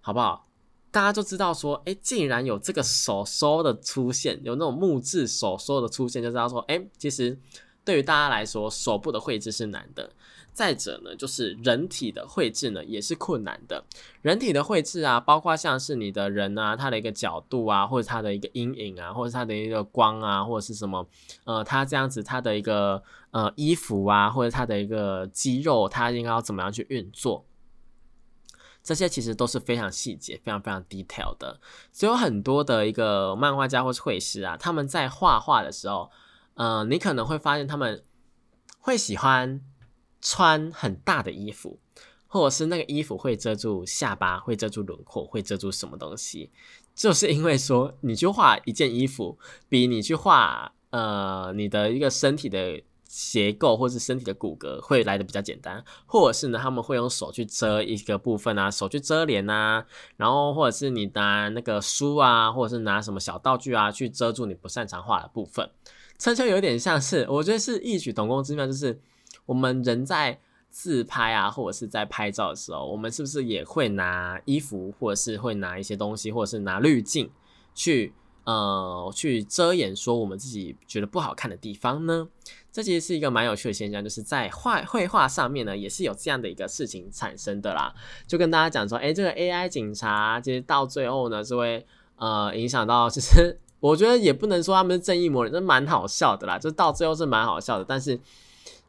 [0.00, 0.46] 好不好？
[0.92, 7.36] 大家就知道说，哎，竟然有这个手收的出现，有那种木质手收的出现，就知道说，哎，其实
[7.84, 10.08] 对于大家来说，手部的绘制是难的。
[10.52, 13.82] 再者呢，就是人体的绘制呢也是困难的。
[14.20, 21.06] 人体的绘制啊，包括像是你的人啊，他的一个角度啊，或者他的一个阴影啊，或者他的一个光啊，或者是什么
[21.44, 27.46] 呃，他这样子他的一个呃衣服啊，或者他的一个肌肉，他应该要怎么样去运作？
[28.82, 31.58] 这些其实都是非常细节、非常非常 detail 的。
[31.92, 36.10] 所以有很多的一个漫画家或是绘师啊，他们在画画的时候，
[36.54, 38.02] 呃，你可能会发现他们
[38.78, 39.62] 会喜欢。
[40.22, 41.78] 穿很大的衣服，
[42.26, 46.50] 或者是那个衣服会遮住下巴，会遮住轮廓，会遮住什么东西？
[46.94, 55.82] 就是因为说，你去画一件衣服，比你去画呃你的一个身体的结构，或是身体的骨骼，会来的比较简单。
[56.04, 59.86] 或者是呢，他们会用手去遮一个部分啊，手去遮脸啊，
[60.18, 65.70] 然后或者是你拿那个书啊，或者是拿什么小道具啊，去遮住你不擅长画的部分。
[66.18, 69.00] 这就有点像是，我觉得是异曲同工之妙，就是。
[69.50, 77.28] 我们人在自拍啊，或者是在拍照的时候，我们是不是也会拿衣服，或者是会拿一些东西，或者是拿滤镜
[77.74, 82.28] 去呃去遮掩说我们自己觉得不好看的地方呢？
[82.70, 87.92] 这其实是一个蛮有趣的现象，就是在画绘画上面呢，也是有这样的一个事情产生的啦。
[88.28, 91.84] 就跟大家讲说，哎，这个 AI 警察其实到最后呢，是会
[92.14, 97.84] 呃影响到，其实我觉得也不能说他们是正义魔人，这蛮好笑的啦，就到最后是蛮好笑的。
[97.84, 98.20] 但是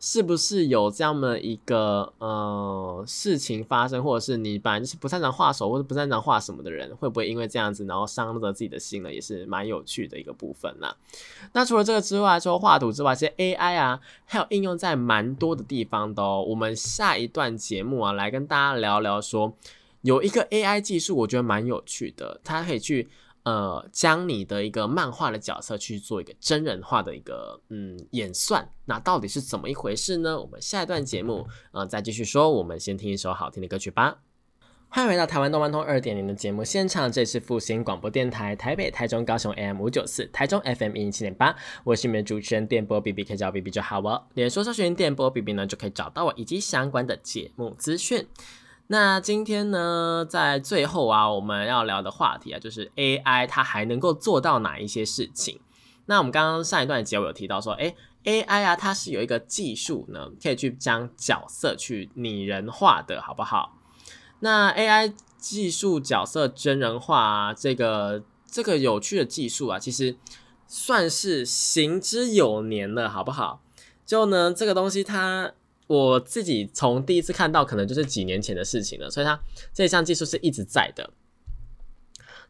[0.03, 9.13] 是不是有这样的一个呃事情发生，或者是你本来就是不擅长画手或者不擅长画什么的人，会不会因为这样子然后伤了自己的心呢？
[9.13, 10.97] 也是蛮有趣的一个部分啦。
[11.53, 16.43] 那除了这个之外，说画图之外，其实 AI 啊还有应用在蛮多的地方的哦。
[16.47, 19.53] 我们下一段节目啊，来跟大家聊聊说，
[20.01, 23.07] 有一个 AI 技术，我觉得蛮有趣的，它可以去。
[23.43, 30.39] 呃，将你的一个漫画的角色去做一个真人化的一个嗯演算，那到底是怎么一回事呢？
[30.39, 32.51] 我们下一段节目呃再继续说。
[32.51, 34.19] 我们先听一首好听的歌曲吧。
[34.93, 41.55] 欢迎回到台湾动漫通二点零的节目现场，这是复兴广播电台台北、台中、高雄 AM 五九四，台中 FM 一零七点八。
[41.85, 44.21] 我是你们的主持人电波 B B，可以叫 B B 就好哦。
[44.33, 48.27] 脸书搜寻电波 B B 呢，就可以找到我以及相关的节目资讯。
[48.91, 55.61] 那今天呢，在最后啊，我们要聊的话题啊，就是 AI 它还能够做到哪一些事情？
[56.07, 63.77] 那我们刚刚上一段结尾有提到说，哎，AI 啊，它是有一个技术呢，可以去将角色去拟人化的，好不好？
[64.41, 70.17] 那 AI 技术角色真人化这个这个有趣的技术啊，其实
[70.67, 73.61] 算是行之有年了，好不好？
[74.05, 75.53] 就呢，这个东西它。
[75.91, 79.37] 我自己从第一次看到，可能就是几年前的事情了，所以它
[79.73, 81.09] 这项技术是一直在的。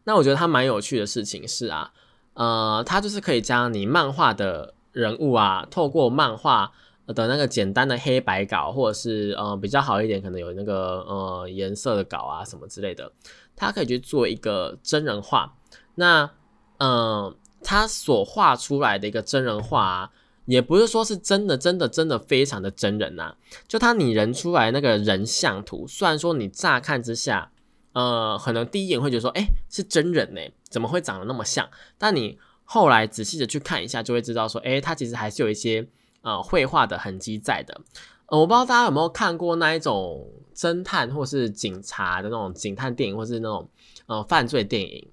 [0.04, 1.92] 那我觉得它蛮有趣的事情是啊，
[2.36, 6.72] 呃，它就是可以将你漫画的人物啊，透过漫画
[7.08, 13.12] 的那个简单的黑白稿，或者是呃比较好一点，可能有那个呃颜色的稿啊什么之类的，
[13.56, 15.56] 它可以去做一个真人画。
[15.96, 16.30] 那
[16.78, 20.12] 嗯，它所画出来的一个真人化。
[20.46, 23.36] 也不是说是真的，真的，真的非常的真人呐。
[23.68, 27.52] 就他拟人出来那个人像图，虽然说你乍看之下，
[27.94, 31.70] 呃，可能第一眼会觉得说，哎，是真人呢，怎么会长得那么像？
[31.98, 35.88] 但你后来仔细的去看一下，就会知道说，哎，他其实还是有一些
[36.22, 37.80] 呃绘画的痕迹在的。
[38.28, 43.70] 呃，我不知道大家有没有看过那一种侦探或是警察的那种警探电影，或是那种
[44.08, 45.08] 呃犯罪电影。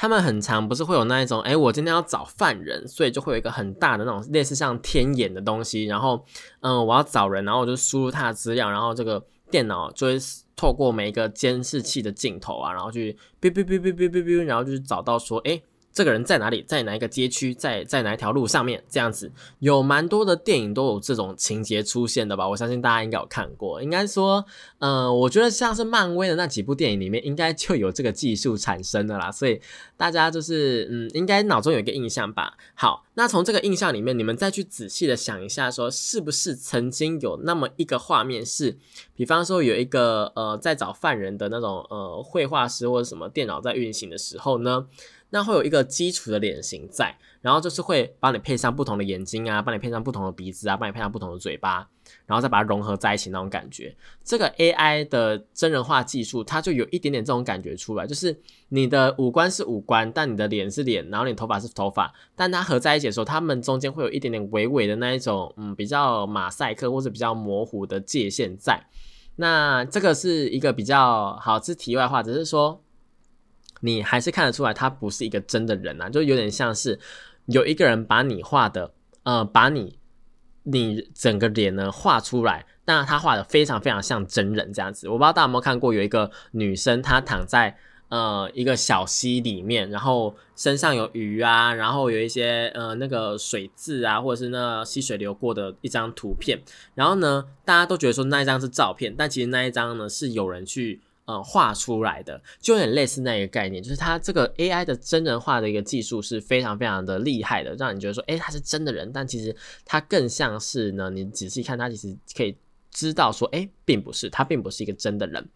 [0.00, 6.24] 他们很长，不是会有那一种，哎，我今天要找犯人，所以就会有一个很大的那种类似像天眼的东西，然后，
[6.60, 10.16] 嗯，我要找人，然后我就输入他的资料，然后这个电脑就会
[10.56, 15.60] 透过每一个监视器的镜头啊，然后去哔哔哔哔哔哔哔，然后就是找到说，哎。
[15.92, 16.62] 这个人在哪里？
[16.62, 17.52] 在哪一个街区？
[17.52, 18.82] 在在哪一条路上面？
[18.88, 22.48] 这样子有蛮多的电影都有这种情节出现的吧？
[22.48, 23.82] 我相信大家应该有看过。
[23.82, 24.44] 应该说，
[24.78, 29.32] 嗯，我觉得像是漫威的那几部电影里面，应该就有这个技术产生的啦。
[29.32, 29.60] 所以
[29.96, 32.56] 大家就是，嗯，应该脑中有一个印象吧。
[32.74, 38.78] 好，那从这个印象里面，你们再去仔细的想一下，说是不是曾经有那么一个画面是，
[39.16, 44.86] 比方说有一个呃在找犯人的那种呃绘画师或者什么电脑在运行的时候呢？
[45.30, 51.88] 那会有一个基础的脸型在，然后就是会帮你配上不同的眼睛啊，帮你配上不同的鼻子啊，帮你配上不同的嘴巴，
[52.26, 53.96] 然后再把它融合在一起那种感觉。
[54.24, 58.36] 这个 AI 的真人化技术，它就有一点点这种感觉出来，就是
[58.70, 68.84] 你的五官是五官，但你的脸是脸，然后你头发是头发，但它合在一起的时候，它们中间会有一点点微微的那一种，嗯，比较马赛克或者比较模糊的界限在。
[69.36, 72.82] 那这个是一个比较好，是题外话，只是说。
[73.80, 76.98] 你还是看得出来，他不是一个真的人啊，就有点像是
[77.46, 79.98] 有一个人把你画的，呃，把你
[80.64, 85.08] 你整个脸呢画出来，那他画的非常非常像真人这样子。
[85.08, 87.76] 我不知道大家有没有看过，有一个女生她躺在
[88.10, 96.60] 呃一个小溪里面，然后身上有鱼啊，然后有一些呃那个水渍啊，或者是那溪水流过的一张图片，
[96.94, 101.00] 然后呢，大家都觉得说那一张是照片，但其实那一张呢是有人去。
[101.30, 112.56] 呃，画出来的就有点类似那一个概念，就是它这个 AI 的真人化的一个技术是非常非常的厉害的，让你觉得说，哎，他是真的人，但其实他更像是呢，你仔细看，他其实可以
[112.90, 115.48] 知道说，哎，并不是，他并不是一个真的人。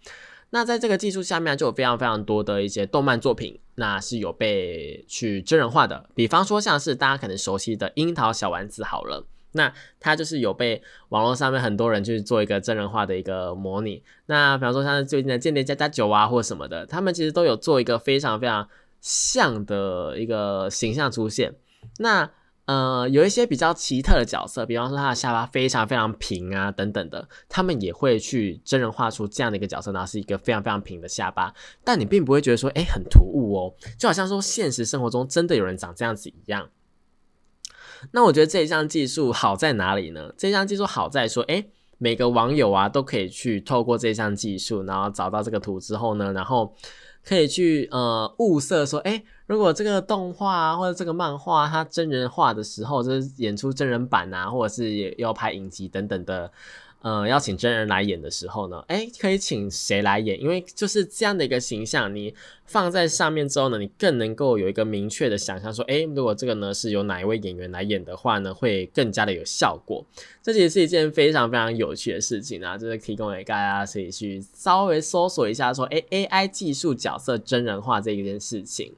[0.50, 9.26] 那在这个技术下面，就有非常非常多的一些动漫作品，那是有被去真人化的，比方说像是大家可能熟悉的樱桃小丸子，好了。
[9.56, 14.02] 那它就是有被网络上面很多人去做一个真人化的一个模拟。
[14.26, 18.68] 那比方说像最近的《间谍加加九》啊，或什么的，他们其实都有做一个非常非常
[19.00, 21.54] 像的一个形象出现。
[21.98, 22.30] 那
[22.66, 31.52] 呃，有一些比较奇特的角色，比方说他的下巴非常非常平啊，等等的，他们也会去真人画出这样的一个角色，然后是一个非常非常平的下巴。
[31.84, 36.66] 但你并不会觉得说，哎，很突兀哦，就好像说现实生活中真的有人长这样子一样。
[38.12, 40.32] 那我觉得这一项技术好在哪里呢？
[40.36, 41.64] 这项技术好在说，哎，
[41.98, 46.74] 每个网友啊都可以去透过这项技术，然后找到这个图之后呢，然后
[47.24, 56.50] 可以去呃物色说，哎，如果这个动画啊，或者这个漫画它真人化的时候，就是演出真人版啊，或者是也要拍影集等等的。
[57.04, 60.40] 呃，邀请真人来演的时候呢，哎，可以请谁来演？
[60.40, 62.34] 因为就是这样的一个形象，你
[62.64, 70.02] 放在上面之后呢，你更能够有一个明确的想象，说，哎，如果这个呢是由哪一位演员来演的话呢，会更加的有效果。
[70.42, 78.94] 这其实是一件非常非常有趣的事情啊，就是提供给大家可以去稍微搜索一下，说，哎，AI 技术角色真人化这一件事情。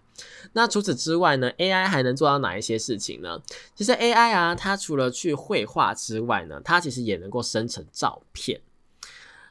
[0.53, 3.41] 那除此之外呢？AI 还能做到哪一些事情呢？
[3.75, 8.61] 其实 AI 啊，它除了去绘画之外呢，它其实也能够生成照片。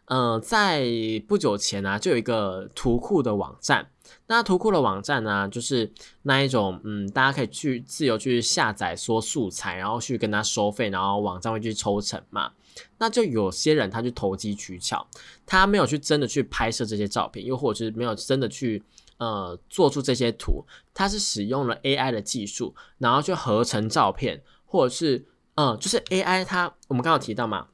[0.08, 0.86] 嗯，在
[1.28, 3.90] 不久前呢，就有一个图库的网站。
[4.28, 5.92] 那图库的网站呢，就是
[6.22, 12.52] 那一种，嗯，大家可以去自由去下载说素材，然后去跟他收费，然后网站会去抽成嘛。
[13.00, 15.08] 那就有些人他去投机取巧，
[15.46, 18.84] 他没有去真的去拍摄这些照片，又或者是没有真的去。
[19.18, 27.68] 呃，做出这些图，它是使用了 AI 的技术，然后去合成照片，或者是，嗯，就是 AI 它，我们刚刚提到嘛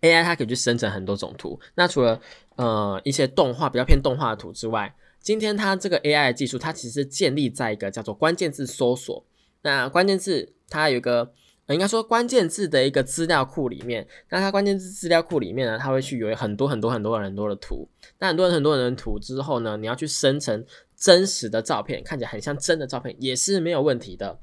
[0.00, 1.60] ，AI 它可以去生成很多种图。
[1.74, 2.20] 那除了
[2.56, 9.24] 呃一些动画比较偏动画的图之外，今天它这个 AI 的技术，它其实建立在一个叫做关键字搜索。
[9.62, 11.32] 那关键字它有一个。
[11.74, 20.64] 应该说关键字的一个资料库里面，那它关键字资料库里面呢，它会去有很多很多很多很多的图，那很多人很多人的图之后呢，你要去生成
[20.96, 24.38] 真实的照片，看起来很像真的照片也是没有问题的，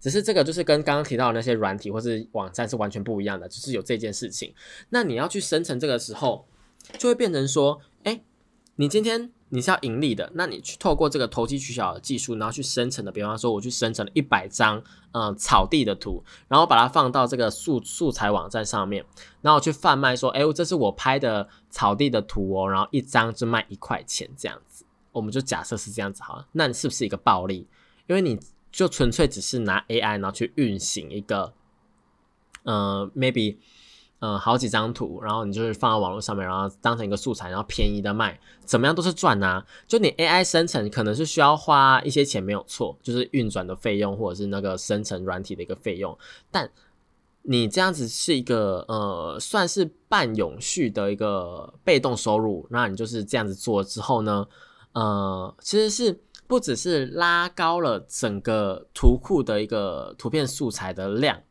[0.00, 4.54] 只是这个就是跟刚刚提到的那些软体或是网站是完全不一样的，就是有这件事情。
[4.90, 6.46] 那你要去生成这个时候，
[6.98, 8.22] 就会变成说，哎，
[8.76, 9.32] 你今天。
[9.54, 14.82] 你是要盈利的，那你去透过这个投机取巧的技术，然后去生成的，比方说我去生成了一百张
[15.12, 19.04] 嗯草地的图，然后把它放到这个素素材网站上面，
[19.42, 27.66] 然后去贩卖说，哎，这是我拍的草地的图哦，然后一张就卖一块钱这样子，我们就假设是这样子好了，那你是不是一个暴利？
[28.06, 28.40] 因为你
[28.70, 31.52] 就纯粹只是拿 AI 然后去运行一个，
[32.62, 33.58] 呃，maybe。
[34.24, 39.60] 嗯，好几张图，然后你就是放到网络上面，然后当成一个素材，然后便宜的卖，怎么样都是赚呐。
[39.88, 46.16] 就你 AI 生成可能是需要花一些钱，没有错，就是运转的费用或者是那个生成软体的一个费用。
[46.52, 46.70] 但
[47.42, 54.46] 你这样子是一个呃，算是半永续的一个被动收入，那你就是这样子做之后呢，
[54.92, 56.16] 呃，其实是
[56.46, 61.42] 不只是拉高了整个图库的一个图片素材的量。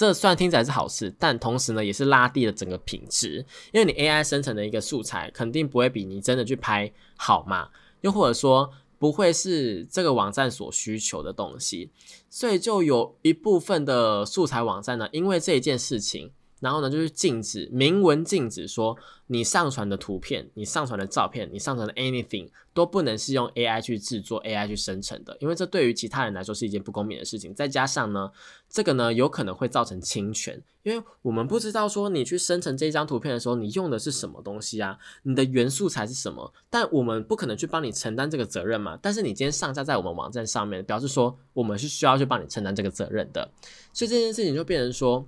[0.00, 3.44] 这虽然听起来是好事，但同时呢，也是拉低了整个品质。
[3.70, 7.68] 因为你 AI 生成的一个素材，肯定不会比你真的去拍好嘛，
[8.00, 11.90] 又或者说不会是这个网站所需求的东西，
[12.30, 16.32] 所以就有一部分的素材网站呢，因为这一件事情。
[16.60, 18.96] 然后呢，就是禁止明文禁止说
[19.26, 27.54] 你上传的图片、你上传的照片、你上传的 anything 都不能是用 AI 去制作、AI 去生成的，因为这对于其他人来说是一件不公平的事情。
[27.54, 28.30] 再加上呢，
[28.68, 34.98] 这个呢有可能会造成侵权，因为我们不知道说你去生成这张图片的时候，你用的是什么东西啊？
[35.22, 36.52] 你的原素材是什么？
[36.68, 38.98] 但我们不可能去帮你承担这个责任嘛。
[39.00, 43.50] 但是你今天上架在我们网站上面，表示说我们是需要去帮你承担这个责任的，
[43.92, 45.26] 所以这件事情就变成说。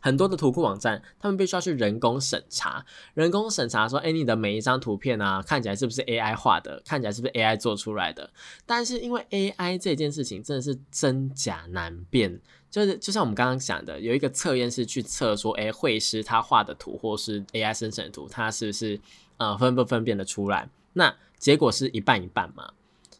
[0.00, 2.84] 很多的图库网站，他们必须要去人工审查，
[3.14, 8.30] 人工审查说，哎，你的每一张图片啊，看起来是不是 AI 画的，看起来是不是 AI 做出来的？
[8.64, 12.40] 但是因为 AI 这件事情真的是真假难辨，
[12.70, 19.00] 就是就像我们刚刚讲的，有一个测验是去测说，哎，绘师他画的图或是 AI 生成的图，他是不是
[19.38, 20.68] 呃分不分辨得出来？
[20.92, 22.70] 那结果是一半一半嘛。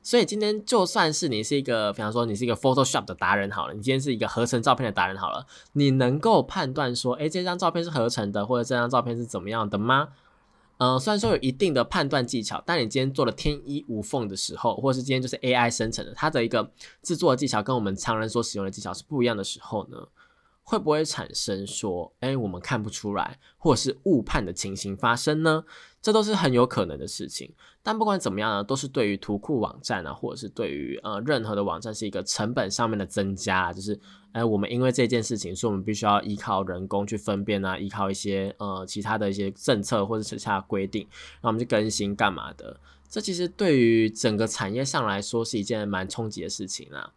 [0.08, 10.08] 所以今天就算是你是一个，比方说你是一个 Photoshop 的达人好了，你今天是一个合成照片的达人好了，你能够判断说，哎，这张照片是合成的，或者这张照片是怎么样的吗？
[10.78, 19.98] 嗯，虽然说有一定的判断技巧，但你今天做了天衣无缝的时候，或是今天就是 AI 生成的，它的一个制作技巧跟我们常人所使用的技巧是不一样的时候呢？
[20.68, 25.64] 会不会产生说，哎，我们看不出来，或者是误判的情形发生呢？
[26.02, 27.50] 这都是很有可能的事情。
[27.82, 33.72] 但不管怎么样呢，都是对于图库网站啊，或者是对于呃任何的网站是一个成本上面的增加。
[33.72, 33.98] 就是，
[34.32, 41.00] 哎，我们因为这件事情，所以我们必须要依靠人工去分辨啊，依靠一些呃其他的一些政策或者其他规定，
[41.40, 42.78] 然后我们去更新干嘛的？
[43.08, 47.14] 这其实对于整个产业上来说是一件蛮冲击的事情啊。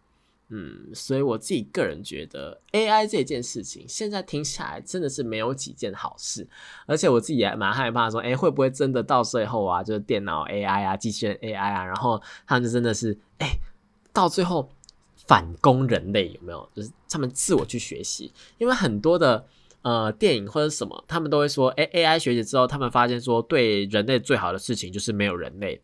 [0.53, 6.45] 嗯，所以我自己个人觉得，AI 这件事情现在听起来真的是没有几件好事，
[6.85, 13.47] 而且我自己也蛮害怕说，哎，会不会真的到最后啊，就是电脑 AI 啊，机器人 AI 啊，然后他们就真的是，哎，
[14.11, 14.69] 到最后
[15.25, 16.69] 反攻人类有没有？
[16.75, 19.45] 就是他们自我去学习，因为很多的
[19.83, 25.81] 呃电影或者什么，他们都会说，哎，AI 学习之后，他们发现说，对人类最好的事情就是没有人类，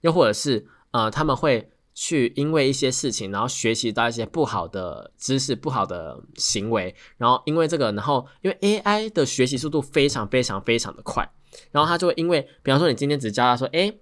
[0.00, 1.70] 又或者是呃，他们会。
[1.94, 11.30] 去因为一些事情，然后学习到一些不好的知识、不好的行为，然后因为这个，然后因为 AI 的学习速度非常非常非常的快，
[11.70, 13.92] 然后他就会因为，比方说你今天只教他说，哎，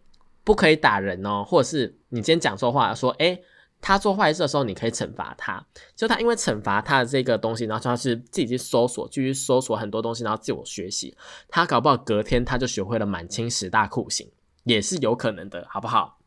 [0.45, 3.41] 不可以打人哦，或者是你今天讲错话，说，哎，
[3.81, 5.65] 他做坏事的时候你可以惩罚他，
[5.97, 11.17] 就他因为惩罚他的这个东西，然后他是自己去搜索，继续搜索很多东西，然后自我学习，
[11.49, 14.31] 他搞不好隔天他就学会了满清十大酷刑，
[14.65, 16.18] 也是有可能的，好不好？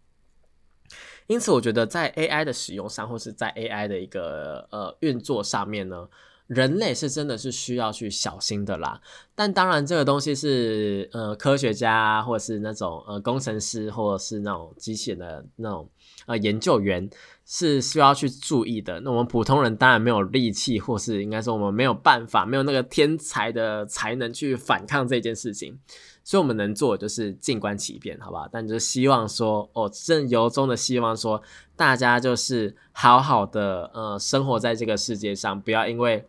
[1.32, 6.10] 因此，我觉得在 AI 的使用上，或是在 AI 的一个呃运作上面呢，
[6.48, 9.00] 人类是真的是需要去小心的啦。
[9.34, 15.90] 但当然，这个东西是呃科学家，或者是那种呃工程师，或者是那种机器人的那种
[16.26, 17.10] 呃研究员
[17.46, 19.00] 是需要去注意的。
[19.00, 25.80] 那我们普通人当然没有力气，或是应该说我们没有办法，没有那个天才的才能去反抗这件事情。
[26.24, 28.48] 所以我们能做的就是静观其变，好吧？
[28.52, 31.42] 但就是希望说，哦，正由衷的希望说，
[31.76, 36.28] 大家就是好好的，呃，生活在这个世界上，不要因为，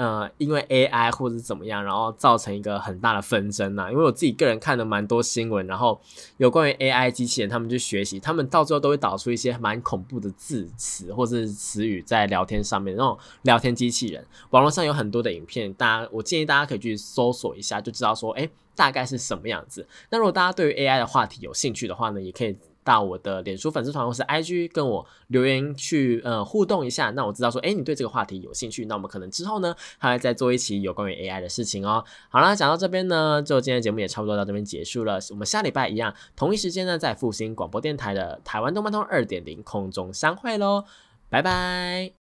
[0.00, 3.90] 呃，因为 AI 或者怎么样，然后造成一个很大的纷争呐。
[3.92, 6.00] 因为我自己个人看了蛮多新闻，然后
[6.38, 18.48] 有关于 AI 机器人，他们去学习，他们到最后都会导出一些蛮恐怖的字词或者是词语在聊天上面，那种聊天机器人，网络上有很多的影片，大家我建议大家可以去搜索一下，就知道说，哎。
[18.76, 19.86] 大概是什么样子？
[20.08, 27.10] 那如果大家对于 AI 的话题有兴趣的话呢，也可以到我的脸书粉丝团或是 IG 跟我留言去呃互动一下。
[27.10, 32.04] 那我知道说，哎，你对这个话题有兴趣，那我们可能之后呢还会再做一期有关于 AI 的事情哦。
[32.28, 35.18] 好啦，讲到这边呢，就今天节目也差不多到这边结束了。
[35.30, 40.84] 我们下礼拜一样同一时间呢，在复兴广播电台的台湾动漫通二点零空中相会喽，
[41.28, 42.12] 拜拜。